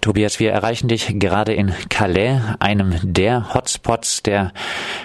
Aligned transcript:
Tobias, 0.00 0.40
wir 0.40 0.50
erreichen 0.50 0.88
dich 0.88 1.18
gerade 1.18 1.52
in 1.52 1.74
Calais, 1.90 2.40
einem 2.58 2.94
der 3.02 3.52
Hotspots 3.52 4.22
der 4.22 4.52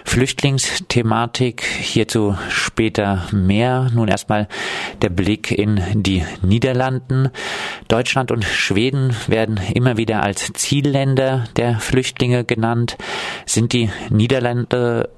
Flüchtlingsthematik. 0.06 1.64
Hierzu 1.64 2.38
später 2.48 3.28
mehr. 3.34 3.90
Nun 3.94 4.08
erstmal 4.08 4.48
der 5.02 5.10
Blick 5.10 5.52
in 5.52 5.82
die 5.94 6.24
Niederlanden. 6.42 7.30
Deutschland 7.90 8.32
und 8.32 8.46
Schweden 8.46 9.14
werden 9.28 9.60
immer 9.74 9.98
wieder 9.98 10.24
als 10.24 10.54
Zielländer 10.54 11.44
der 11.58 11.78
Flüchtlinge 11.80 12.46
genannt. 12.46 12.96
Sind 13.46 13.74
die 13.74 13.90
Niederlande 14.10 15.10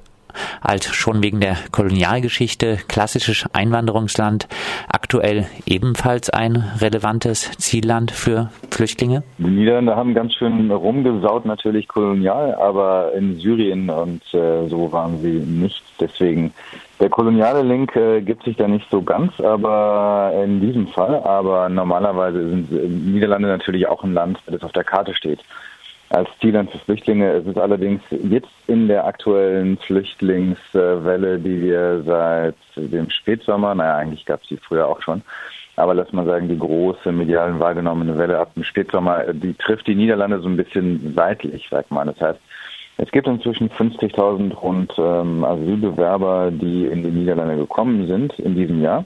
als 0.61 0.93
schon 0.93 1.23
wegen 1.23 1.39
der 1.39 1.57
Kolonialgeschichte 1.71 2.77
klassisches 2.87 3.45
Einwanderungsland 3.54 4.47
aktuell 4.87 5.47
ebenfalls 5.65 6.29
ein 6.29 6.63
relevantes 6.79 7.51
Zielland 7.57 8.11
für 8.11 8.50
Flüchtlinge? 8.71 9.23
Die 9.37 9.45
Niederlande 9.45 9.95
haben 9.95 10.13
ganz 10.13 10.33
schön 10.33 10.71
rumgesaut 10.71 11.45
natürlich 11.45 11.87
kolonial, 11.87 12.55
aber 12.55 13.14
in 13.14 13.37
Syrien 13.37 13.89
und 13.89 14.21
äh, 14.33 14.68
so 14.68 14.92
waren 14.92 15.19
sie 15.19 15.39
nicht. 15.39 15.83
Deswegen 16.00 16.54
der 17.00 17.09
koloniale 17.09 17.61
Link 17.61 17.95
äh, 17.95 18.21
gibt 18.21 18.43
sich 18.43 18.56
da 18.56 18.67
nicht 18.67 18.89
so 18.89 19.01
ganz, 19.01 19.39
aber 19.39 20.33
in 20.43 20.61
diesem 20.61 20.87
Fall. 20.87 21.21
Aber 21.23 21.69
normalerweise 21.69 22.50
sind 22.50 22.71
Niederlande 22.71 23.47
natürlich 23.47 23.87
auch 23.87 24.04
ein 24.04 24.14
Land, 24.14 24.39
das 24.45 24.64
auf 24.64 24.71
der 24.71 24.83
Karte 24.83 25.14
steht 25.14 25.39
als 26.10 26.29
Zielland 26.39 26.71
für 26.71 26.79
Flüchtlinge. 26.79 27.32
Es 27.32 27.46
ist 27.46 27.57
allerdings 27.57 28.02
jetzt 28.10 28.50
in 28.68 28.88
der 28.88 29.06
aktuellen 29.06 29.78
Flüchtlingswelle, 29.78 31.39
die 31.39 31.61
wir 31.61 32.03
seit 32.06 32.56
dem 32.75 33.09
Spätsommer, 33.09 33.75
naja, 33.75 33.98
eigentlich 33.98 34.25
gab 34.25 34.42
es 34.42 34.48
die 34.48 34.58
früher 34.58 34.88
auch 34.88 35.02
schon, 35.02 35.22
aber 35.75 35.94
lass 35.94 36.12
mal 36.14 36.25
sagen, 36.25 36.48
die 36.48 36.58
große 36.58 37.12
medialen 37.12 37.59
wahrgenommene 37.59 38.17
Welle 38.17 38.39
ab 38.39 38.53
dem 38.56 38.64
Spätsommer, 38.64 39.34
die 39.34 39.53
trifft 39.53 39.88
die 39.88 39.95
Niederlande 39.95 40.39
so 40.39 40.48
ein 40.48 40.58
bisschen 40.58 41.14
seitlich, 41.16 41.67
sag 41.70 41.92
mal. 41.92 42.06
Das 42.06 42.20
heißt, 42.20 42.39
es 42.98 43.12
gibt 43.12 43.28
inzwischen 43.28 43.70
50.000 43.70 44.56
rund 44.56 44.94
ähm, 44.98 45.44
Asylbewerber, 45.44 46.50
die 46.52 46.86
in 46.88 47.03
die 47.03 47.12
Niederlande 47.12 47.58
gekommen 47.58 48.08
sind 48.08 48.38
in 48.40 48.56
diesem 48.56 48.81
Jahr 48.81 49.06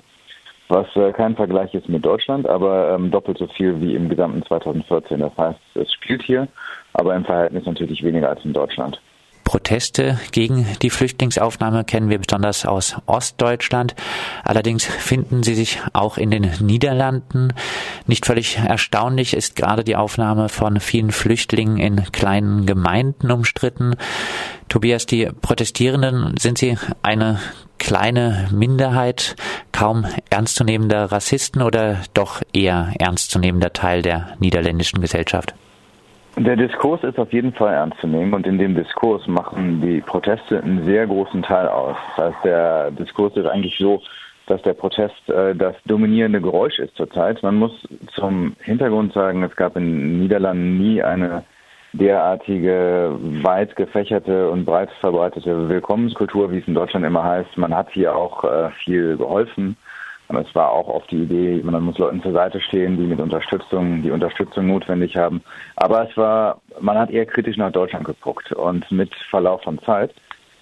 was 0.71 0.87
äh, 0.95 1.11
kein 1.11 1.35
Vergleich 1.35 1.73
ist 1.73 1.89
mit 1.89 2.05
Deutschland, 2.05 2.47
aber 2.47 2.95
ähm, 2.95 3.11
doppelt 3.11 3.37
so 3.37 3.47
viel 3.47 3.79
wie 3.81 3.95
im 3.95 4.09
gesamten 4.09 4.43
2014. 4.43 5.19
Das 5.19 5.37
heißt, 5.37 5.59
es 5.75 5.91
spielt 5.93 6.23
hier, 6.23 6.47
aber 6.93 7.15
im 7.15 7.25
Verhältnis 7.25 7.65
natürlich 7.65 8.03
weniger 8.03 8.29
als 8.29 8.43
in 8.43 8.53
Deutschland. 8.53 8.99
Proteste 9.43 10.17
gegen 10.31 10.65
die 10.81 10.89
Flüchtlingsaufnahme 10.89 11.83
kennen 11.83 12.09
wir 12.09 12.19
besonders 12.19 12.65
aus 12.65 12.95
Ostdeutschland. 13.05 13.95
Allerdings 14.45 14.85
finden 14.85 15.43
sie 15.43 15.55
sich 15.55 15.81
auch 15.91 16.17
in 16.17 16.31
den 16.31 16.49
Niederlanden. 16.61 17.53
Nicht 18.07 18.25
völlig 18.25 18.57
erstaunlich 18.57 19.33
ist 19.33 19.57
gerade 19.57 19.83
die 19.83 19.97
Aufnahme 19.97 20.47
von 20.47 20.79
vielen 20.79 21.11
Flüchtlingen 21.11 21.77
in 21.77 21.97
kleinen 22.13 22.65
Gemeinden 22.65 23.29
umstritten. 23.29 23.95
Tobias, 24.69 25.05
die 25.05 25.27
Protestierenden, 25.41 26.35
sind 26.39 26.57
sie 26.57 26.77
eine 27.03 27.39
kleine 27.81 28.47
Minderheit, 28.53 29.35
kaum 29.71 30.05
ernstzunehmender 30.29 31.11
Rassisten 31.11 31.63
oder 31.63 31.97
doch 32.13 32.41
eher 32.53 32.93
ernstzunehmender 32.99 33.73
Teil 33.73 34.03
der 34.03 34.35
niederländischen 34.39 35.01
Gesellschaft? 35.01 35.55
Der 36.37 36.55
Diskurs 36.55 37.03
ist 37.03 37.17
auf 37.17 37.33
jeden 37.33 37.51
Fall 37.53 37.73
ernst 37.73 37.99
zu 37.99 38.07
nehmen 38.07 38.33
und 38.33 38.45
in 38.45 38.59
dem 38.59 38.75
Diskurs 38.75 39.27
machen 39.27 39.81
die 39.81 39.99
Proteste 39.99 40.61
einen 40.61 40.85
sehr 40.85 41.07
großen 41.07 41.41
Teil 41.41 41.67
aus. 41.67 41.97
Das 42.15 42.27
heißt, 42.27 42.45
der 42.45 42.91
Diskurs 42.91 43.35
ist 43.35 43.47
eigentlich 43.47 43.77
so, 43.77 44.01
dass 44.45 44.61
der 44.61 44.73
Protest 44.73 45.27
äh, 45.29 45.55
das 45.55 45.75
dominierende 45.85 46.39
Geräusch 46.39 46.77
ist 46.77 46.95
zurzeit. 46.95 47.41
Man 47.41 47.55
muss 47.55 47.71
zum 48.13 48.55
Hintergrund 48.61 49.13
sagen, 49.13 49.43
es 49.43 49.55
gab 49.55 49.75
in 49.75 49.85
den 49.85 50.19
Niederlanden 50.19 50.77
nie 50.77 51.01
eine 51.01 51.43
derartige 51.93 53.17
weit 53.43 53.75
gefächerte 53.75 54.49
und 54.49 54.65
breit 54.65 54.89
verbreitete 54.99 55.69
Willkommenskultur, 55.69 56.51
wie 56.51 56.59
es 56.59 56.67
in 56.67 56.73
Deutschland 56.73 57.05
immer 57.05 57.23
heißt. 57.23 57.57
Man 57.57 57.75
hat 57.75 57.91
hier 57.91 58.15
auch 58.15 58.43
äh, 58.43 58.69
viel 58.83 59.17
geholfen. 59.17 59.75
Es 60.29 60.55
war 60.55 60.71
auch 60.71 60.87
oft 60.87 61.11
die 61.11 61.23
Idee, 61.23 61.61
man 61.61 61.83
muss 61.83 61.97
Leuten 61.97 62.21
zur 62.21 62.31
Seite 62.31 62.61
stehen, 62.61 62.95
die 62.95 63.03
mit 63.03 63.19
Unterstützung, 63.19 64.01
die 64.01 64.11
Unterstützung 64.11 64.67
notwendig 64.67 65.17
haben. 65.17 65.43
Aber 65.75 66.09
es 66.09 66.15
war, 66.15 66.61
man 66.79 66.97
hat 66.97 67.11
eher 67.11 67.25
kritisch 67.25 67.57
nach 67.57 67.73
Deutschland 67.73 68.05
geguckt. 68.05 68.53
Und 68.53 68.89
mit 68.91 69.13
Verlauf 69.29 69.61
von 69.63 69.77
Zeit 69.79 70.13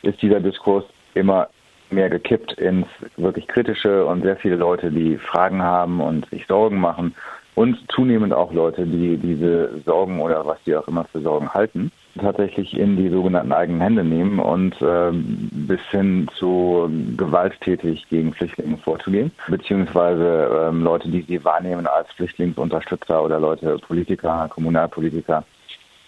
ist 0.01 0.19
dieser 0.23 0.39
Diskurs 0.39 0.85
immer 1.13 1.49
mehr 1.91 2.09
gekippt 2.09 2.53
ins 2.53 2.87
wirklich 3.17 3.47
kritische 3.47 4.05
und 4.07 4.23
sehr 4.23 4.37
viele 4.37 4.55
Leute, 4.55 4.89
die 4.89 5.17
Fragen 5.17 5.61
haben 5.61 6.01
und 6.01 6.27
sich 6.29 6.47
Sorgen 6.47 6.79
machen 6.79 7.13
und 7.59 7.77
zunehmend 7.89 8.33
auch 8.33 8.53
Leute, 8.53 8.85
die 8.85 9.17
diese 9.17 9.81
Sorgen 9.85 10.21
oder 10.21 10.45
was 10.45 10.63
die 10.65 10.77
auch 10.77 10.87
immer 10.87 11.03
für 11.03 11.19
Sorgen 11.19 11.53
halten, 11.53 11.91
tatsächlich 12.17 12.79
in 12.79 12.95
die 12.95 13.09
sogenannten 13.09 13.51
eigenen 13.51 13.81
Hände 13.81 14.05
nehmen 14.05 14.39
und 14.39 14.81
äh, 14.81 15.11
bis 15.11 15.81
hin 15.91 16.29
zu 16.35 16.89
gewalttätig 17.17 18.07
gegen 18.09 18.31
Flüchtlinge 18.31 18.77
vorzugehen, 18.77 19.33
beziehungsweise 19.49 20.69
äh, 20.71 20.73
Leute, 20.73 21.09
die 21.09 21.23
sie 21.23 21.43
wahrnehmen 21.43 21.85
als 21.85 22.09
Flüchtlingsunterstützer 22.13 23.21
oder 23.21 23.41
Leute, 23.41 23.77
Politiker, 23.85 24.47
Kommunalpolitiker, 24.49 25.43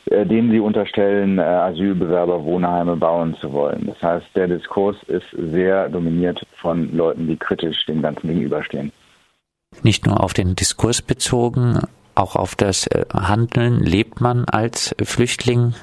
äh, 0.06 0.26
denen 0.26 0.52
sie 0.52 0.62
unterstellen, 0.62 1.38
äh, 1.38 1.42
Asylbewerber 1.42 2.46
Wohnheime 2.46 2.96
bauen 2.96 3.36
zu 3.42 3.52
wollen. 3.52 3.88
Das 3.88 4.02
heißt, 4.02 4.28
der 4.36 4.48
Diskurs 4.48 4.96
ist 5.08 5.28
sehr 5.38 5.90
dominiert 5.90 6.42
von 6.62 6.96
Leuten, 6.96 7.28
die 7.28 7.36
kritisch 7.36 7.86
dem 7.88 8.02
Ganzen 8.02 8.30
gegenüberstehen 8.30 8.94
nicht 9.84 10.06
nur 10.06 10.24
auf 10.24 10.34
den 10.34 10.56
Diskurs 10.56 11.02
bezogen, 11.02 11.80
auch 12.14 12.36
auf 12.36 12.56
das 12.56 12.88
äh, 12.88 13.06
Handeln 13.14 13.80
lebt 13.80 14.20
man 14.22 14.46
als 14.46 14.94
Flüchtling 15.02 15.74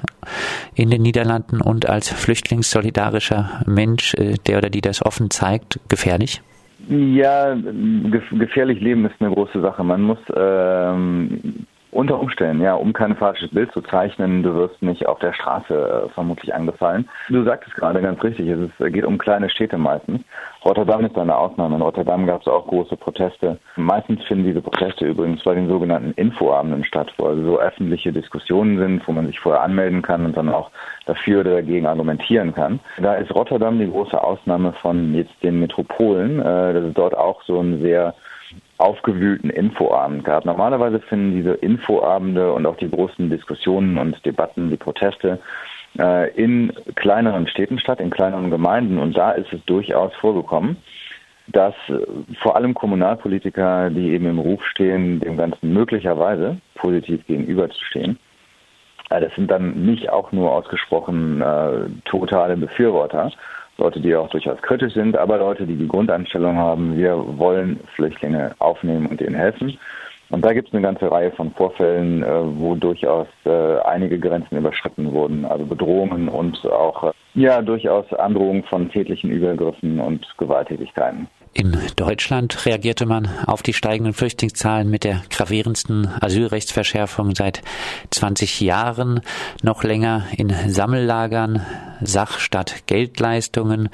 in 0.75 0.89
den 0.89 1.01
Niederlanden 1.01 1.59
und 1.59 1.89
als 1.89 2.09
flüchtlingssolidarischer 2.09 3.63
Mensch, 3.65 4.13
äh, 4.13 4.35
der 4.47 4.59
oder 4.59 4.69
die 4.69 4.81
das 4.81 5.03
offen 5.03 5.31
zeigt, 5.31 5.79
gefährlich? 5.89 6.41
Ja, 6.87 7.55
gefährlich 7.55 8.79
leben 8.79 9.05
ist 9.05 9.15
eine 9.19 9.33
große 9.33 9.59
Sache. 9.61 9.83
Man 9.83 10.01
muss 10.01 10.19
ähm, 10.35 11.65
unter 11.91 12.19
Umständen, 12.19 12.61
ja, 12.61 12.75
um 12.75 12.93
kein 12.93 13.15
falsches 13.15 13.49
Bild 13.49 13.71
zu 13.71 13.81
zeichnen, 13.81 14.43
du 14.43 14.53
wirst 14.53 14.81
nicht 14.81 15.07
auf 15.07 15.19
der 15.19 15.33
Straße 15.33 15.73
äh, 15.73 16.09
vermutlich 16.09 16.53
angefallen. 16.53 17.09
Du 17.29 17.43
sagtest 17.43 17.75
gerade 17.75 18.01
ganz 18.01 18.23
richtig, 18.23 18.47
es 18.47 18.59
ist, 18.59 18.93
geht 18.93 19.05
um 19.05 19.17
kleine 19.17 19.49
Städte 19.49 19.77
meistens. 19.77 20.21
Rotterdam 20.63 21.05
ist 21.05 21.17
eine 21.17 21.35
Ausnahme. 21.35 21.75
In 21.75 21.81
Rotterdam 21.81 22.25
gab 22.25 22.41
es 22.41 22.47
auch 22.47 22.67
große 22.67 22.97
Proteste. 22.97 23.57
Meistens 23.75 24.23
finden 24.25 24.45
diese 24.45 24.61
Proteste 24.61 25.05
übrigens 25.05 25.43
bei 25.43 25.55
den 25.55 25.69
sogenannten 25.69 26.11
Infoabenden 26.11 26.83
statt, 26.83 27.11
wo 27.17 27.27
also 27.27 27.43
so 27.43 27.59
öffentliche 27.59 28.11
Diskussionen 28.11 28.77
sind, 28.77 29.07
wo 29.07 29.11
man 29.11 29.27
sich 29.27 29.39
vorher 29.39 29.61
anmelden 29.61 30.01
kann 30.01 30.25
und 30.25 30.35
dann 30.35 30.49
auch 30.49 30.69
dafür 31.05 31.41
oder 31.41 31.55
dagegen 31.55 31.85
argumentieren 31.85 32.53
kann. 32.53 32.79
Da 33.01 33.15
ist 33.15 33.33
Rotterdam 33.33 33.79
die 33.79 33.89
große 33.89 34.21
Ausnahme 34.21 34.73
von 34.73 35.13
jetzt 35.15 35.33
den 35.41 35.59
Metropolen. 35.59 36.39
Äh, 36.39 36.73
das 36.73 36.83
ist 36.83 36.97
dort 36.97 37.17
auch 37.17 37.41
so 37.43 37.59
ein 37.59 37.81
sehr 37.81 38.13
aufgewühlten 38.79 39.49
Infoabend 39.49 40.23
gab. 40.23 40.45
Normalerweise 40.45 40.99
finden 40.99 41.35
diese 41.35 41.53
Infoabende 41.53 42.53
und 42.53 42.65
auch 42.65 42.77
die 42.77 42.89
großen 42.89 43.29
Diskussionen 43.29 43.97
und 43.97 44.25
Debatten, 44.25 44.69
die 44.69 44.77
Proteste 44.77 45.39
äh, 45.99 46.31
in 46.33 46.71
kleineren 46.95 47.47
Städten 47.47 47.77
statt, 47.77 47.99
in 47.99 48.09
kleineren 48.09 48.49
Gemeinden. 48.49 48.97
Und 48.97 49.17
da 49.17 49.31
ist 49.31 49.51
es 49.51 49.63
durchaus 49.65 50.13
vorgekommen, 50.15 50.77
dass 51.47 51.73
äh, 51.89 51.99
vor 52.41 52.55
allem 52.55 52.73
Kommunalpolitiker, 52.73 53.89
die 53.89 54.11
eben 54.13 54.25
im 54.25 54.39
Ruf 54.39 54.63
stehen, 54.65 55.19
dem 55.19 55.35
Ganzen 55.35 55.73
möglicherweise 55.73 56.57
positiv 56.75 57.27
gegenüberzustehen, 57.27 58.17
äh, 59.09 59.19
das 59.19 59.35
sind 59.35 59.51
dann 59.51 59.85
nicht 59.85 60.09
auch 60.09 60.31
nur 60.31 60.51
ausgesprochen 60.51 61.41
äh, 61.41 61.89
totale 62.05 62.55
Befürworter, 62.55 63.31
Leute, 63.79 63.99
die 63.99 64.15
auch 64.15 64.29
durchaus 64.29 64.61
kritisch 64.61 64.93
sind, 64.93 65.17
aber 65.17 65.37
Leute, 65.37 65.65
die 65.65 65.75
die 65.75 65.87
Grundeinstellung 65.87 66.57
haben, 66.57 66.97
wir 66.97 67.15
wollen 67.37 67.79
Flüchtlinge 67.95 68.55
aufnehmen 68.59 69.07
und 69.07 69.21
ihnen 69.21 69.35
helfen. 69.35 69.77
Und 70.29 70.45
da 70.45 70.53
gibt 70.53 70.67
es 70.67 70.73
eine 70.73 70.83
ganze 70.83 71.11
Reihe 71.11 71.31
von 71.31 71.51
Vorfällen, 71.51 72.21
äh, 72.21 72.27
wo 72.59 72.75
durchaus 72.75 73.27
äh, 73.45 73.79
einige 73.79 74.19
Grenzen 74.19 74.57
überschritten 74.57 75.11
wurden, 75.11 75.43
also 75.43 75.65
Bedrohungen 75.65 76.27
und 76.29 76.63
auch 76.67 77.03
äh, 77.03 77.11
ja 77.33 77.61
durchaus 77.63 78.11
Androhungen 78.13 78.63
von 78.63 78.91
tätlichen 78.91 79.31
Übergriffen 79.31 79.99
und 79.99 80.27
Gewalttätigkeiten. 80.37 81.27
In 81.53 81.77
Deutschland 81.95 82.65
reagierte 82.65 83.05
man 83.05 83.27
auf 83.47 83.63
die 83.63 83.73
steigenden 83.73 84.13
Flüchtlingszahlen 84.13 84.89
mit 84.89 85.03
der 85.03 85.23
gravierendsten 85.31 86.07
Asylrechtsverschärfung 86.21 87.33
seit 87.33 87.63
20 88.11 88.61
Jahren, 88.61 89.21
noch 89.63 89.83
länger 89.83 90.25
in 90.37 90.49
Sammellagern, 90.49 91.65
Sach 92.01 92.39
statt 92.39 92.83
Geldleistungen, 92.85 93.89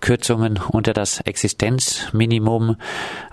Kürzungen 0.00 0.58
unter 0.72 0.92
das 0.92 1.20
Existenzminimum, 1.20 2.76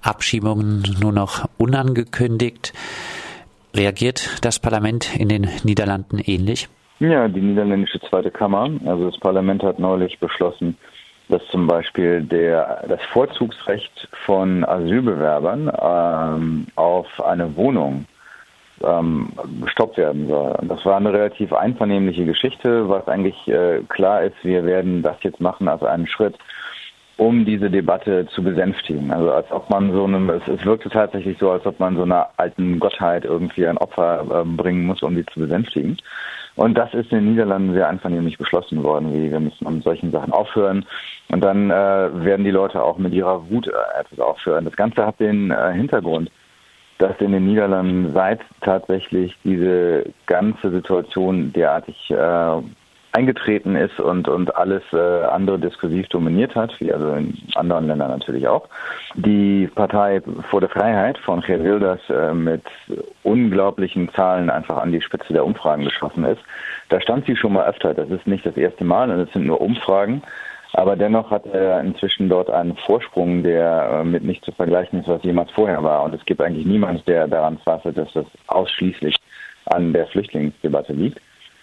Abschiebungen 0.01 0.83
nur 1.01 1.11
noch 1.11 1.49
unangekündigt. 1.57 2.73
Reagiert 3.73 4.45
das 4.45 4.59
Parlament 4.59 5.15
in 5.17 5.29
den 5.29 5.47
Niederlanden 5.63 6.19
ähnlich? 6.19 6.67
Ja, 6.99 7.27
die 7.27 7.41
niederländische 7.41 7.99
Zweite 8.01 8.29
Kammer, 8.29 8.69
also 8.85 9.09
das 9.09 9.19
Parlament 9.19 9.63
hat 9.63 9.79
neulich 9.79 10.19
beschlossen, 10.19 10.77
dass 11.31 11.45
zum 11.47 11.65
Beispiel 11.65 12.21
der, 12.21 12.83
das 12.87 13.01
Vorzugsrecht 13.13 14.09
von 14.25 14.65
Asylbewerbern 14.65 15.71
ähm, 15.81 16.67
auf 16.75 17.07
eine 17.23 17.55
Wohnung 17.55 18.05
ähm, 18.83 19.29
gestoppt 19.63 19.97
werden 19.97 20.27
soll. 20.27 20.57
Das 20.63 20.85
war 20.85 20.97
eine 20.97 21.13
relativ 21.13 21.53
einvernehmliche 21.53 22.25
Geschichte, 22.25 22.89
was 22.89 23.07
eigentlich 23.07 23.47
äh, 23.47 23.81
klar 23.87 24.23
ist, 24.23 24.35
wir 24.43 24.65
werden 24.65 25.01
das 25.01 25.17
jetzt 25.21 25.39
machen 25.39 25.67
als 25.67 25.83
einen 25.83 26.07
Schritt, 26.07 26.35
um 27.21 27.45
diese 27.45 27.69
Debatte 27.69 28.25
zu 28.33 28.41
besänftigen. 28.41 29.11
Also 29.11 29.31
als 29.31 29.51
ob 29.51 29.69
man 29.69 29.93
so 29.93 30.05
einem, 30.05 30.31
es, 30.31 30.41
es 30.47 30.65
wirkte 30.65 30.89
tatsächlich 30.89 31.37
so, 31.37 31.51
als 31.51 31.63
ob 31.67 31.79
man 31.79 31.95
so 31.95 32.01
einer 32.01 32.29
alten 32.37 32.79
Gottheit 32.79 33.25
irgendwie 33.25 33.67
ein 33.67 33.77
Opfer 33.77 34.25
äh, 34.41 34.43
bringen 34.43 34.87
muss, 34.87 35.03
um 35.03 35.15
sie 35.15 35.23
zu 35.27 35.41
besänftigen. 35.41 35.97
Und 36.55 36.75
das 36.79 36.91
ist 36.95 37.11
in 37.11 37.19
den 37.19 37.29
Niederlanden 37.33 37.75
sehr 37.75 37.87
einvernehmlich 37.87 38.39
beschlossen 38.39 38.81
worden, 38.81 39.13
wie 39.13 39.29
wir 39.29 39.39
müssen 39.39 39.71
mit 39.71 39.83
solchen 39.83 40.09
Sachen 40.09 40.33
aufhören. 40.33 40.83
Und 41.29 41.43
dann 41.43 41.69
äh, 41.69 41.73
werden 42.25 42.43
die 42.43 42.49
Leute 42.49 42.81
auch 42.81 42.97
mit 42.97 43.13
ihrer 43.13 43.47
Wut 43.51 43.67
äh, 43.67 43.99
etwas 43.99 44.19
aufhören. 44.19 44.65
Das 44.65 44.75
Ganze 44.75 45.05
hat 45.05 45.19
den 45.19 45.51
äh, 45.51 45.73
Hintergrund, 45.73 46.31
dass 46.97 47.21
in 47.21 47.33
den 47.33 47.45
Niederlanden 47.45 48.13
seit 48.13 48.39
tatsächlich 48.61 49.37
diese 49.43 50.05
ganze 50.25 50.71
Situation 50.71 51.53
derartig 51.53 52.09
äh, 52.09 52.61
eingetreten 53.13 53.75
ist 53.75 53.99
und, 53.99 54.27
und 54.27 54.55
alles 54.55 54.83
äh, 54.93 55.23
andere 55.25 55.59
diskursiv 55.59 56.07
dominiert 56.07 56.55
hat, 56.55 56.73
wie 56.79 56.93
also 56.93 57.11
in 57.13 57.37
anderen 57.55 57.87
Ländern 57.87 58.11
natürlich 58.11 58.47
auch. 58.47 58.67
Die 59.15 59.69
Partei 59.75 60.21
vor 60.49 60.61
der 60.61 60.69
Freiheit 60.69 61.17
von 61.17 61.41
Geert 61.41 61.63
Wilders 61.63 61.99
äh, 62.09 62.33
mit 62.33 62.63
unglaublichen 63.23 64.09
Zahlen 64.13 64.49
einfach 64.49 64.77
an 64.77 64.91
die 64.91 65.01
Spitze 65.01 65.33
der 65.33 65.45
Umfragen 65.45 65.83
geschossen 65.83 66.23
ist. 66.23 66.41
Da 66.89 67.01
stand 67.01 67.25
sie 67.25 67.35
schon 67.35 67.53
mal 67.53 67.65
öfter. 67.65 67.93
Das 67.93 68.09
ist 68.09 68.27
nicht 68.27 68.45
das 68.45 68.55
erste 68.55 68.85
Mal 68.85 69.09
und 69.09 69.19
es 69.19 69.31
sind 69.33 69.45
nur 69.45 69.59
Umfragen. 69.59 70.21
Aber 70.73 70.95
dennoch 70.95 71.31
hat 71.31 71.45
er 71.47 71.81
inzwischen 71.81 72.29
dort 72.29 72.49
einen 72.49 72.77
Vorsprung, 72.77 73.43
der 73.43 73.89
äh, 73.91 74.03
mit 74.05 74.23
nicht 74.23 74.45
zu 74.45 74.53
vergleichen 74.53 75.01
ist, 75.01 75.09
was 75.09 75.21
jemals 75.23 75.51
vorher 75.51 75.83
war. 75.83 76.03
Und 76.03 76.15
es 76.15 76.23
gibt 76.23 76.39
eigentlich 76.39 76.65
niemanden, 76.65 77.03
der 77.07 77.27
daran 77.27 77.59
zweifelt, 77.63 77.97
dass 77.97 78.13
das 78.13 78.25
ausschließlich 78.47 79.17
an 79.65 79.91
der 79.91 80.07
Flüchtlingsdebatte 80.07 80.93
liegt 80.93 81.19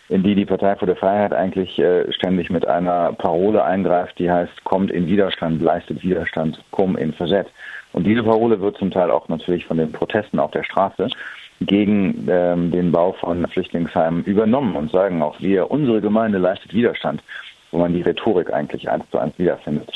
in 0.09 0.23
die 0.23 0.35
die 0.35 0.47
Partei 0.47 0.75
für 0.77 0.87
die 0.87 0.95
Freiheit 0.95 1.33
eigentlich 1.33 1.79
äh, 1.79 2.11
ständig 2.13 2.51
mit 2.51 2.67
einer 2.67 3.13
Parole 3.13 3.65
eingreift, 3.65 4.19
die 4.19 4.31
heißt, 4.31 4.65
kommt 4.65 4.91
in 4.91 5.07
Widerstand, 5.07 5.61
leistet 5.61 6.03
Widerstand, 6.03 6.63
komm 6.71 6.97
in 6.97 7.13
Versett. 7.13 7.49
Und 7.93 8.05
diese 8.05 8.23
Parole 8.23 8.61
wird 8.61 8.79
zum 8.79 8.91
Teil 8.91 9.11
auch 9.11 9.29
natürlich 9.29 9.67
von 9.67 9.77
den 9.77 9.93
Protesten 9.93 10.39
auf 10.39 10.51
der 10.51 10.65
Straße 10.65 11.09
gegen 11.61 12.27
ähm, 12.31 12.71
den 12.71 12.93
Bau 12.93 13.13
von 13.13 13.47
Flüchtlingsheimen 13.49 14.25
übernommen 14.25 14.77
und 14.77 14.91
sagen 14.91 15.23
auch 15.23 15.41
wir, 15.41 15.71
unsere 15.71 16.01
Gemeinde 16.01 16.39
leistet 16.39 16.73
Widerstand, 16.73 17.23
wo 17.71 17.79
man 17.79 17.93
die 17.93 18.03
Rhetorik 18.03 18.53
eigentlich 18.53 18.89
eins 18.89 19.05
zu 19.11 19.19
eins 19.19 19.39
wiederfindet. 19.39 19.93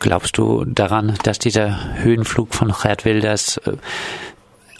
Glaubst 0.00 0.36
du 0.36 0.64
daran, 0.64 1.14
dass 1.22 1.38
dieser 1.38 2.02
Höhenflug 2.02 2.54
von 2.54 2.72
Gerd 2.82 3.04
Wilders 3.04 3.58
äh, 3.58 3.76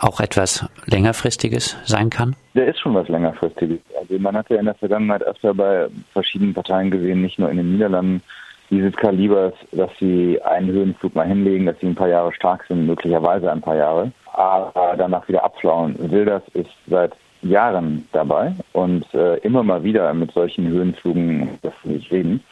auch 0.05 0.21
etwas 0.21 0.69
längerfristiges 0.87 1.77
sein 1.85 2.11
kann? 2.11 2.37
Der 2.55 2.69
ist 2.69 2.81
schon 2.81 2.95
was 2.95 3.09
längerfristiges. 3.09 3.79
Also 3.99 4.19
man 4.19 4.37
hat 4.37 4.49
ja 4.51 4.59
in 4.59 4.67
der 4.67 4.75
Vergangenheit 4.75 5.23
öfter 5.23 5.55
bei 5.55 5.89
verschiedenen 6.13 6.55
Parteien 6.55 6.91
gesehen, 6.91 7.23
nicht 7.23 7.39
nur 7.39 7.51
in 7.51 7.57
den 7.57 7.73
Niederlanden, 7.73 8.23
dieses 8.71 8.95
Kalibers, 8.97 9.55
dass 9.73 9.91
sie 9.99 10.41
einen 10.43 10.69
Höhenflug 10.69 11.15
mal 11.15 11.27
hinlegen, 11.27 11.67
dass 11.67 11.79
sie 11.81 11.87
ein 11.87 11.95
paar 11.95 12.09
Jahre 12.09 12.33
stark 12.33 12.65
sind, 12.67 12.87
möglicherweise 12.87 13.51
ein 13.51 13.61
paar 13.61 13.77
Jahre, 13.77 14.13
aber 14.33 14.95
danach 14.97 15.27
wieder 15.29 15.45
abflauen. 15.45 15.97
Wilders 15.99 16.43
ist 16.55 16.71
seit 16.87 17.13
Jahren 17.43 18.09
dabei 18.13 18.55
und 18.73 19.05
äh, 19.15 19.37
immer 19.39 19.63
mal 19.63 19.85
wieder 19.85 20.13
mit 20.15 20.33
solchen 20.33 20.67
Höhenflügen, 20.67 21.59
das 21.63 21.75
nicht 21.85 22.11
reden, 22.11 22.43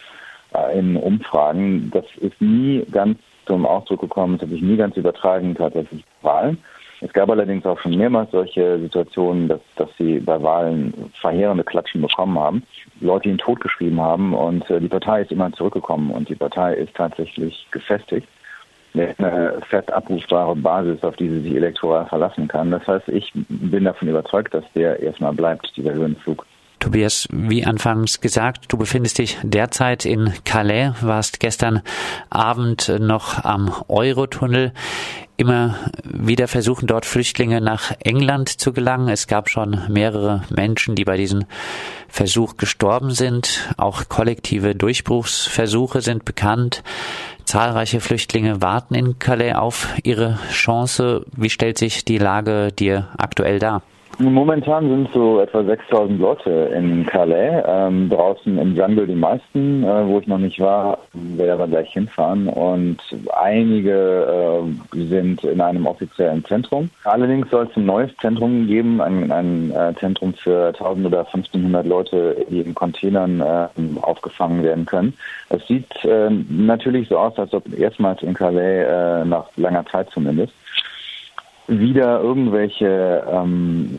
äh, 0.55 0.79
in 0.79 0.97
Umfragen. 0.97 1.91
Das 1.93 2.05
ist 2.21 2.41
nie 2.41 2.85
ganz 2.91 3.19
zum 3.47 3.67
Ausdruck 3.67 4.03
gekommen, 4.03 4.35
das 4.35 4.43
hat 4.43 4.51
sich 4.51 4.63
nie 4.63 4.77
ganz 4.77 4.97
übertragen 4.97 5.55
tatsächlich 5.55 6.05
Wahlen. 6.21 6.59
Es 7.05 7.13
gab 7.13 7.29
allerdings 7.31 7.67
auch 7.67 7.81
schon 7.81 7.97
mehrmals 7.97 8.31
solche 8.31 8.79
Situationen, 8.79 9.49
dass, 9.49 9.61
dass 9.75 9.89
sie 9.99 10.21
bei 10.21 10.41
Wahlen 10.41 10.95
verheerende 11.21 11.65
Klatschen 11.65 12.01
bekommen 12.01 12.39
haben, 12.39 12.63
Leute 13.01 13.29
ihn 13.29 13.39
totgeschrieben 13.39 14.01
haben 14.01 14.35
und 14.35 14.71
äh, 14.71 14.81
die 14.81 14.89
Partei 14.89 15.23
ist 15.23 15.33
immer 15.33 15.53
zurückgekommen 15.53 16.13
und 16.13 16.29
die 16.29 16.37
Partei 16.37 16.75
ist 16.75 16.95
tatsächlich 16.95 17.67
gefestigt. 17.73 18.29
Eine 18.95 19.59
fest 19.69 19.91
abrufbare 19.91 20.55
Basis, 20.55 21.03
auf 21.03 21.17
die 21.17 21.29
sie 21.29 21.41
sich 21.41 21.55
elektoral 21.55 22.07
verlassen 22.07 22.47
kann. 22.47 22.71
Das 22.71 22.87
heißt, 22.87 23.09
ich 23.09 23.33
bin 23.35 23.85
davon 23.85 24.09
überzeugt, 24.09 24.53
dass 24.53 24.65
der 24.75 25.01
erstmal 25.01 25.33
bleibt, 25.33 25.75
dieser 25.77 25.95
Höhenflug. 25.95 26.45
Tobias, 26.83 27.29
wie 27.31 27.65
anfangs 27.65 28.21
gesagt, 28.21 28.65
du 28.69 28.77
befindest 28.77 29.19
dich 29.19 29.39
derzeit 29.45 30.05
in 30.05 30.33
Calais, 30.45 30.93
warst 31.01 31.39
gestern 31.39 31.81
Abend 32.29 32.93
noch 32.99 33.45
am 33.45 33.73
Eurotunnel. 33.87 34.73
Immer 35.43 35.75
wieder 36.05 36.47
versuchen 36.47 36.87
dort 36.87 37.05
Flüchtlinge 37.05 37.61
nach 37.61 37.91
England 37.99 38.49
zu 38.49 38.73
gelangen. 38.73 39.09
Es 39.09 39.27
gab 39.27 39.51
schon 39.51 39.83
mehrere 39.89 40.45
Menschen, 40.51 40.95
die 40.95 41.05
bei 41.05 41.17
diesem 41.17 41.47
Versuch 42.07 42.57
gestorben 42.59 43.11
sind. 43.11 43.75
Auch 43.77 44.09
kollektive 44.09 44.77
Durchbruchsversuche 44.77 46.01
sind 46.01 46.25
bekannt. 46.25 46.85
Zahlreiche 47.45 47.99
Flüchtlinge 47.99 48.63
warten 48.63 48.95
in 48.95 49.19
Calais 49.19 49.55
auf 49.55 49.89
ihre 50.05 50.39
Chance. 50.53 51.27
Wie 51.37 51.51
stellt 51.51 51.77
sich 51.77 52.05
die 52.05 52.19
Lage 52.19 52.71
dir 52.71 53.09
aktuell 53.19 53.59
dar? 53.59 53.83
Momentan 54.19 54.89
sind 54.89 55.13
so 55.13 55.41
etwa 55.41 55.65
6000 55.65 56.21
Leute 56.21 56.51
in 56.51 57.07
Calais, 57.07 57.63
ähm, 57.67 58.11
draußen 58.11 58.59
im 58.59 58.77
Jungle 58.77 59.07
die 59.07 59.15
meisten, 59.15 59.83
äh, 59.83 60.07
wo 60.07 60.19
ich 60.19 60.27
noch 60.27 60.39
nicht 60.39 60.61
war, 60.61 60.99
werde 61.13 61.55
aber 61.55 61.67
gleich 61.67 61.93
hinfahren 61.93 62.49
und 62.49 62.99
einige 63.35 64.63
äh, 64.95 64.99
sind 65.09 65.43
in 65.45 65.61
einem 65.61 65.87
offiziellen 65.87 66.45
Zentrum. 66.45 66.91
Allerdings 67.05 67.51
soll 67.51 67.67
es 67.71 67.77
ein 67.77 67.87
neues 67.87 68.15
Zentrum 68.21 68.67
geben, 68.67 69.01
ein, 69.01 69.33
ein 69.33 69.71
äh, 69.71 69.95
Zentrum 69.99 70.35
für 70.35 70.69
1000 70.69 71.07
oder 71.07 71.21
1500 71.21 71.87
Leute, 71.87 72.47
die 72.51 72.61
in 72.61 72.75
Containern 72.75 73.41
äh, 73.41 73.69
aufgefangen 74.03 74.63
werden 74.63 74.85
können. 74.85 75.15
Es 75.49 75.67
sieht 75.67 76.05
äh, 76.05 76.31
natürlich 76.49 77.09
so 77.09 77.19
aus, 77.19 77.39
als 77.39 77.53
ob 77.55 77.65
erstmals 77.79 78.23
in 78.23 78.35
Calais, 78.35 78.85
äh, 78.85 79.25
nach 79.25 79.47
langer 79.57 79.87
Zeit 79.87 80.11
zumindest, 80.11 80.53
wieder 81.81 82.21
irgendwelche 82.21 83.25
ähm, 83.31 83.97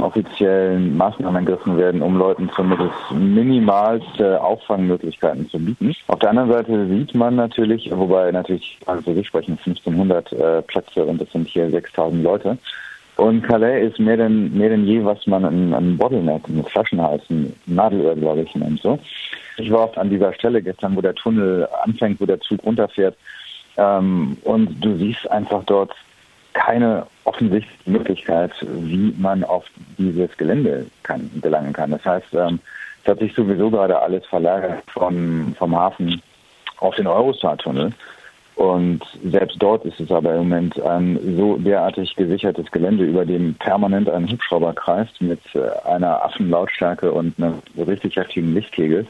offiziellen 0.00 0.96
Maßnahmen 0.96 1.46
ergriffen 1.46 1.76
werden, 1.78 2.02
um 2.02 2.16
Leuten 2.16 2.50
zumindest 2.54 2.94
minimalste 3.10 4.42
Auffangmöglichkeiten 4.42 5.48
zu 5.48 5.58
bieten. 5.58 5.94
Auf 6.08 6.18
der 6.18 6.30
anderen 6.30 6.50
Seite 6.50 6.86
sieht 6.88 7.14
man 7.14 7.36
natürlich, 7.36 7.90
wobei 7.92 8.30
natürlich 8.30 8.78
also 8.86 9.14
sich 9.14 9.26
sprechen 9.26 9.58
1500 9.64 10.32
äh, 10.32 10.62
Plätze 10.62 11.04
und 11.04 11.20
es 11.20 11.30
sind 11.32 11.48
hier 11.48 11.70
6000 11.70 12.22
Leute. 12.22 12.58
Und 13.16 13.42
Calais 13.42 13.86
ist 13.86 13.98
mehr 13.98 14.16
denn, 14.16 14.56
mehr 14.56 14.70
denn 14.70 14.86
je, 14.86 15.04
was 15.04 15.26
man 15.26 15.44
ein, 15.44 15.74
ein 15.74 15.98
Bottleneck, 15.98 16.48
ein 16.48 16.64
Flaschenhals, 16.64 17.22
Nadelöhr, 17.66 18.16
glaube 18.16 18.42
ich, 18.42 18.54
nennt 18.54 18.80
so. 18.80 18.98
Ich 19.58 19.70
war 19.70 19.84
oft 19.84 19.98
an 19.98 20.08
dieser 20.08 20.32
Stelle 20.32 20.62
gestern, 20.62 20.96
wo 20.96 21.02
der 21.02 21.14
Tunnel 21.14 21.68
anfängt, 21.84 22.20
wo 22.20 22.26
der 22.26 22.40
Zug 22.40 22.64
runterfährt. 22.64 23.16
Ähm, 23.76 24.36
und 24.44 24.82
du 24.82 24.96
siehst 24.96 25.30
einfach 25.30 25.62
dort 25.64 25.94
keine 26.52 27.06
offensichtliche 27.24 27.90
Möglichkeit, 27.90 28.52
wie 28.60 29.14
man 29.18 29.44
auf 29.44 29.64
dieses 29.98 30.36
Gelände 30.36 30.86
kann, 31.02 31.30
gelangen 31.40 31.72
kann. 31.72 31.90
Das 31.90 32.04
heißt, 32.04 32.34
ähm, 32.34 32.60
es 33.02 33.10
hat 33.10 33.18
sich 33.18 33.34
sowieso 33.34 33.70
gerade 33.70 33.98
alles 34.00 34.24
verlagert 34.26 34.82
von, 34.90 35.54
vom 35.58 35.76
Hafen 35.76 36.22
auf 36.78 36.94
den 36.94 37.06
Eurostar-Tunnel. 37.06 37.92
Und 38.54 39.00
selbst 39.24 39.56
dort 39.60 39.84
ist 39.86 39.98
es 39.98 40.10
aber 40.10 40.32
im 40.32 40.48
Moment 40.48 40.80
ein 40.82 41.18
so 41.36 41.56
derartig 41.56 42.14
gesichertes 42.16 42.70
Gelände, 42.70 43.04
über 43.04 43.24
dem 43.24 43.54
permanent 43.54 44.10
ein 44.10 44.28
Hubschrauber 44.30 44.74
kreist 44.74 45.20
mit 45.22 45.40
äh, 45.54 45.88
einer 45.88 46.22
Affenlautstärke 46.22 47.10
und 47.10 47.34
einem 47.38 47.62
richtig 47.78 48.16
heftigen 48.16 48.54
Lichtkegel, 48.54 49.06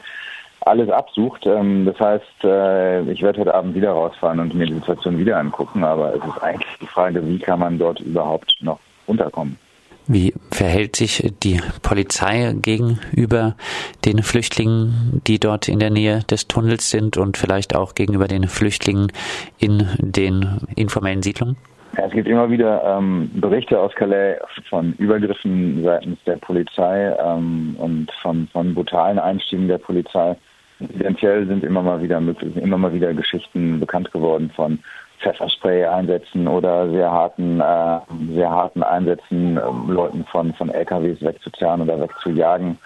alles 0.65 0.89
absucht. 0.89 1.45
Ähm, 1.45 1.85
das 1.85 1.99
heißt, 1.99 2.43
äh, 2.43 3.01
ich 3.11 3.21
werde 3.21 3.41
heute 3.41 3.53
Abend 3.53 3.75
wieder 3.75 3.91
rausfahren 3.91 4.39
und 4.39 4.53
mir 4.53 4.65
die 4.65 4.73
Situation 4.73 5.17
wieder 5.17 5.37
angucken, 5.37 5.83
aber 5.83 6.15
es 6.15 6.23
ist 6.23 6.41
eigentlich 6.41 6.77
die 6.81 6.87
Frage, 6.87 7.25
wie 7.27 7.39
kann 7.39 7.59
man 7.59 7.77
dort 7.77 7.99
überhaupt 7.99 8.57
noch 8.61 8.79
unterkommen. 9.05 9.57
Wie 10.05 10.33
verhält 10.51 10.97
sich 10.97 11.33
die 11.43 11.61
Polizei 11.81 12.53
gegenüber 12.61 13.55
den 14.03 14.21
Flüchtlingen, 14.21 15.21
die 15.25 15.39
dort 15.39 15.69
in 15.69 15.79
der 15.79 15.91
Nähe 15.91 16.19
des 16.29 16.49
Tunnels 16.49 16.89
sind 16.89 17.15
und 17.15 17.37
vielleicht 17.37 17.73
auch 17.73 17.95
gegenüber 17.95 18.27
den 18.27 18.47
Flüchtlingen 18.47 19.13
in 19.59 19.87
den 19.99 20.59
informellen 20.75 21.23
Siedlungen? 21.23 21.55
Es 21.95 22.11
gibt 22.11 22.27
immer 22.27 22.49
wieder 22.49 22.83
ähm, 22.83 23.29
Berichte 23.35 23.79
aus 23.79 23.93
Calais 23.93 24.37
von 24.67 24.93
Übergriffen 24.97 25.83
seitens 25.83 26.17
der 26.25 26.37
Polizei 26.37 27.15
ähm, 27.23 27.75
und 27.77 28.11
von, 28.21 28.47
von 28.51 28.73
brutalen 28.73 29.19
Einstiegen 29.19 29.67
der 29.67 29.77
Polizei. 29.77 30.35
Eventuell 30.79 31.47
sind 31.47 31.63
immer 31.63 31.81
mal 31.81 32.01
wieder 32.01 32.19
möglich, 32.19 32.55
immer 32.57 32.77
mal 32.77 32.93
wieder 32.93 33.13
Geschichten 33.13 33.79
bekannt 33.79 34.11
geworden 34.11 34.51
von 34.55 34.79
Pfefferspray-Einsätzen 35.19 36.47
oder 36.47 36.89
sehr 36.89 37.09
harten, 37.09 37.59
äh, 37.61 37.99
sehr 38.33 38.49
harten 38.49 38.83
Einsätzen, 38.83 39.57
äh, 39.57 39.91
Leuten 39.91 40.25
von, 40.25 40.53
von 40.53 40.69
LKWs 40.69 41.21
wegzuzerren 41.21 41.81
oder 41.81 41.99
wegzujagen. 41.99 42.77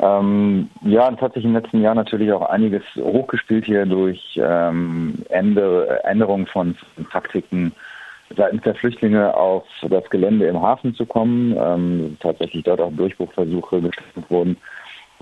Ähm, 0.00 0.68
ja, 0.82 1.10
es 1.14 1.20
hat 1.20 1.34
sich 1.34 1.44
im 1.44 1.52
letzten 1.52 1.80
Jahr 1.80 1.94
natürlich 1.94 2.32
auch 2.32 2.48
einiges 2.48 2.82
hochgespielt 2.96 3.64
hier 3.66 3.86
durch 3.86 4.40
ähm, 4.42 5.22
Änder 5.28 6.04
Änderungen 6.04 6.46
von, 6.46 6.74
von 6.74 7.08
Taktiken 7.10 7.72
seitens 8.36 8.62
der 8.62 8.74
Flüchtlinge 8.74 9.34
auf 9.36 9.64
das 9.88 10.08
Gelände 10.10 10.46
im 10.46 10.60
Hafen 10.60 10.94
zu 10.94 11.06
kommen. 11.06 11.54
Ähm, 11.56 12.16
tatsächlich 12.20 12.64
dort 12.64 12.80
auch 12.80 12.92
Durchbruchversuche 12.92 13.80
gestartet 13.82 14.24
wurden, 14.30 14.56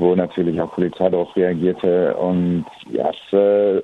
wo 0.00 0.14
natürlich 0.14 0.61
auch 0.61 0.75
Polizei 0.75 1.09
darauf 1.09 1.35
reagierte. 1.37 2.14
Und 2.16 2.64
ja, 2.90 3.11
es, 3.11 3.33
äh, 3.33 3.78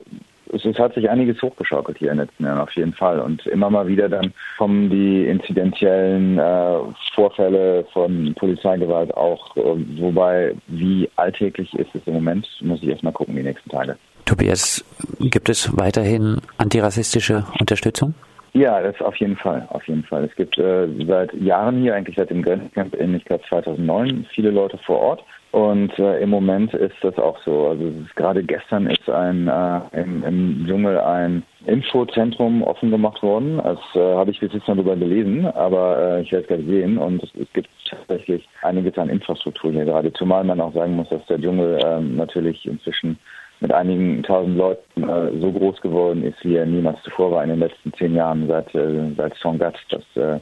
es, 0.53 0.65
es, 0.65 0.79
hat 0.79 0.95
sich 0.95 1.09
einiges 1.09 1.41
hochgeschaukelt 1.43 1.99
hier 1.99 2.11
in 2.11 2.19
den 2.19 2.27
letzten 2.27 2.45
Jahren 2.45 2.61
auf 2.61 2.73
jeden 2.73 2.93
Fall. 2.93 3.21
Und 3.21 3.47
immer 3.47 3.71
mal 3.71 3.87
wieder 3.87 4.09
dann 4.09 4.33
kommen 4.59 4.91
die 4.91 5.27
inzidentiellen 5.27 6.39
äh, 6.39 6.79
Vorfälle 7.15 7.85
von 7.93 8.35
Polizeigewalt 8.35 9.15
auch, 9.15 9.57
äh, 9.57 9.61
wobei 10.01 10.55
wie 10.67 11.09
alltäglich 11.17 11.73
ist 11.75 11.95
es 11.95 12.03
im 12.07 12.15
Moment, 12.15 12.49
muss 12.61 12.83
ich 12.83 12.89
erstmal 12.89 13.13
gucken 13.13 13.37
die 13.37 13.43
nächsten 13.43 13.71
Tage. 13.71 13.97
Tobias, 14.25 14.85
gibt 15.21 15.49
es 15.49 15.77
weiterhin 15.77 16.39
antirassistische 16.59 17.45
Unterstützung? 17.61 18.15
Ja, 18.57 18.81
das 18.81 18.99
auf 19.03 19.17
jeden 19.17 19.37
Fall, 19.37 19.67
auf 19.69 19.87
jeden 19.87 20.03
Fall. 20.03 20.25
Es 20.25 20.35
gibt 20.35 20.57
äh, 20.57 20.89
seit 21.07 21.31
Jahren 21.35 21.83
hier, 21.83 21.95
eigentlich 21.95 22.17
seit 22.17 22.31
dem 22.31 22.43
Grenzcamp 22.43 22.95
in, 22.95 23.15
ich 23.15 23.27
glaube 23.27 23.45
2009, 23.51 24.25
viele 24.35 24.51
Leute 24.51 24.79
vor 24.79 24.99
Ort. 24.99 25.25
Und 25.53 25.99
äh, 25.99 26.21
im 26.21 26.31
Moment 26.31 26.73
ist 26.73 26.97
das 27.03 27.19
auch 27.19 27.39
so. 27.45 27.69
Also 27.69 27.93
gerade 28.15 28.43
gestern 28.43 28.87
ist 28.87 29.11
ein 29.11 29.49
äh, 29.49 29.81
im, 30.01 30.25
im 30.25 30.65
Dschungel 30.67 30.99
ein 30.99 31.43
Infozentrum 31.67 32.63
offen 32.63 32.91
gemacht 32.91 33.23
worden. 33.23 33.59
Das 33.63 33.79
äh, 33.95 33.99
habe 33.99 34.31
ich 34.31 34.41
bis 34.41 34.55
jetzt 34.55 34.67
noch 34.69 34.77
darüber 34.77 34.97
gelesen, 34.97 35.45
aber 35.45 35.99
äh, 35.99 36.23
ich 36.23 36.33
werde 36.33 36.45
es 36.45 36.49
gleich 36.49 36.67
sehen. 36.67 36.97
Und 36.97 37.23
es, 37.23 37.31
es, 37.35 37.53
gibt 37.53 37.69
tatsächlich 37.85 38.49
einiges 38.63 38.97
an 38.97 39.11
Infrastruktur 39.11 39.71
hier 39.71 39.85
gerade. 39.85 40.13
Zumal 40.15 40.45
man 40.45 40.63
auch 40.63 40.73
sagen 40.73 40.97
muss, 40.97 41.11
dass 41.11 41.25
der 41.27 41.41
Dschungel 41.41 41.79
äh, 41.85 42.01
natürlich 42.01 42.65
inzwischen 42.65 43.19
mit 43.61 43.73
einigen 43.73 44.23
tausend 44.23 44.57
Leuten 44.57 45.09
äh, 45.09 45.41
so 45.41 45.53
groß 45.53 45.81
geworden 45.81 46.23
ist, 46.25 46.43
wie 46.45 46.57
er 46.57 46.67
niemals 46.67 47.03
zuvor 47.03 47.33
war 47.33 47.43
in 47.43 47.51
den 47.51 47.61
letzten 47.61 47.93
zehn 47.95 48.15
Jahren, 48.15 48.47
seit, 48.49 48.75
äh, 48.75 49.13
seit 49.17 49.35
Songat 49.37 49.77
das 49.91 50.05
äh, 50.15 50.41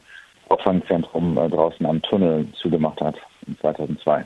Auffangzentrum 0.49 1.39
äh, 1.39 1.49
draußen 1.49 1.85
am 1.87 2.03
Tunnel 2.03 2.47
zugemacht 2.61 3.01
hat, 3.01 3.17
2002. 3.61 4.25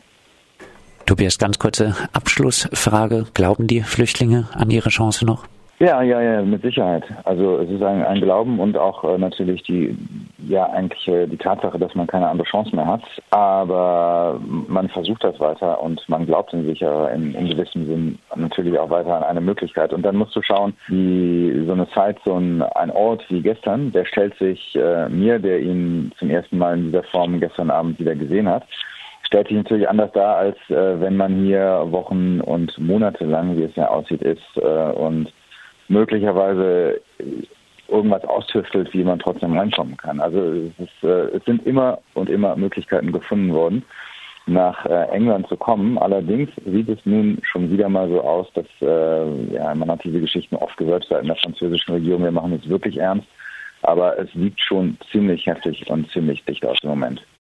Tobias, 1.07 1.39
ganz 1.39 1.59
kurze 1.59 1.95
Abschlussfrage. 2.13 3.27
Glauben 3.33 3.67
die 3.67 3.83
Flüchtlinge 3.83 4.49
an 4.53 4.71
ihre 4.71 4.91
Chance 4.91 5.25
noch? 5.25 5.47
Ja, 5.81 6.03
ja, 6.03 6.21
ja, 6.21 6.43
mit 6.43 6.63
Sicherheit. 6.63 7.05
Also 7.23 7.59
es 7.59 7.71
ist 7.71 7.83
ein, 7.83 8.05
ein 8.05 8.21
Glauben 8.21 8.59
und 8.59 8.77
auch 8.77 9.05
äh, 9.05 9.17
natürlich 9.17 9.63
die, 9.63 9.97
ja 10.49 10.69
eigentlich 10.71 11.07
äh, 11.07 11.29
die 11.29 11.37
Tatsache, 11.37 11.79
dass 11.79 11.95
man 11.95 12.09
keine 12.09 12.27
andere 12.27 12.49
Chance 12.49 12.75
mehr 12.75 12.87
hat. 12.87 13.03
Aber 13.31 14.41
man 14.67 14.89
versucht 14.89 15.23
das 15.23 15.39
weiter 15.39 15.81
und 15.81 16.03
man 16.09 16.27
glaubt 16.27 16.53
in 16.53 16.65
sich 16.67 16.81
ja 16.81 17.07
in, 17.09 17.33
in 17.33 17.49
gewissem 17.49 17.87
Sinn 17.87 18.19
natürlich 18.35 18.77
auch 18.77 18.91
weiter 18.91 19.19
an 19.19 19.23
eine 19.23 19.41
Möglichkeit. 19.41 19.93
Und 19.93 20.03
dann 20.03 20.17
musst 20.17 20.35
du 20.35 20.43
schauen, 20.43 20.75
wie 20.89 21.65
so 21.65 21.73
eine 21.73 21.89
Zeit, 21.91 22.19
so 22.25 22.35
ein, 22.35 22.61
ein 22.63 22.91
Ort 22.91 23.25
wie 23.29 23.41
gestern, 23.41 23.93
der 23.93 24.05
stellt 24.05 24.37
sich 24.39 24.75
äh, 24.75 25.09
mir, 25.09 25.39
der 25.39 25.61
ihn 25.61 26.11
zum 26.19 26.29
ersten 26.29 26.59
Mal 26.59 26.77
in 26.77 26.87
dieser 26.87 27.05
Form 27.05 27.39
gestern 27.39 27.71
Abend 27.71 28.01
wieder 28.01 28.17
gesehen 28.17 28.49
hat, 28.49 28.65
stellt 29.23 29.47
sich 29.47 29.57
natürlich 29.57 29.89
anders 29.89 30.11
dar, 30.11 30.39
als 30.39 30.57
äh, 30.71 31.01
wenn 31.01 31.17
man 31.17 31.45
hier 31.45 31.85
Wochen 31.91 32.41
und 32.41 32.77
Monate 32.79 33.27
lang, 33.27 33.57
wie 33.57 33.63
es 33.63 33.77
ja 33.77 33.87
aussieht, 33.87 34.23
ist 34.23 34.43
äh, 34.57 34.91
und 34.93 35.33
möglicherweise 35.89 37.01
irgendwas 37.89 38.25
austüftelt, 38.25 38.93
wie 38.93 39.05
man 39.05 39.19
trotzdem 39.19 39.57
reinkommen 39.57 39.97
kann. 39.97 40.21
Also 40.21 40.39
es, 40.39 40.79
ist, 40.79 41.05
äh, 41.05 41.37
es 41.37 41.45
sind 41.45 41.67
immer 41.67 41.99
und 42.15 42.29
immer 42.29 42.55
Möglichkeiten 42.57 43.13
gefunden 43.13 43.53
worden, 43.53 43.83
nach 44.47 44.85
äh, 44.87 45.09
England 45.11 45.49
zu 45.49 45.57
kommen. 45.57 45.99
Allerdings 45.99 46.51
sieht 46.67 46.89
es 46.89 46.99
nun 47.05 47.39
schon 47.43 47.71
wieder 47.71 47.89
mal 47.89 48.09
so 48.09 48.21
aus, 48.21 48.47
dass 48.55 48.67
äh, 48.81 49.55
ja, 49.55 49.75
man 49.75 49.91
hat 49.91 50.05
diese 50.05 50.21
Geschichten 50.21 50.57
oft 50.57 50.77
gehört 50.77 51.07
seitens 51.09 51.29
der 51.29 51.37
französischen 51.37 51.95
Regierung, 51.95 52.25
wir 52.25 52.31
machen 52.31 52.53
es 52.63 52.69
wirklich 52.69 52.99
ernst, 52.99 53.27
aber 53.83 54.19
es 54.19 54.33
liegt 54.35 54.61
schon 54.61 54.99
ziemlich 55.11 55.47
heftig 55.47 55.89
und 55.89 56.11
ziemlich 56.11 56.45
dicht 56.45 56.65
aus 56.67 56.79
im 56.83 56.91
Moment. 56.91 57.23